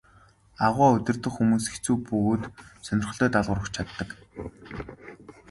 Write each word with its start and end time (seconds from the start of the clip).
Аугаа 0.65 0.95
удирдах 0.95 1.33
хүмүүс 1.35 1.65
хэцүү 1.73 1.95
бөгөөд 2.07 2.43
сонирхолтой 2.85 3.29
даалгавар 3.31 3.59
өгч 3.63 3.71
чаддаг. 3.75 4.09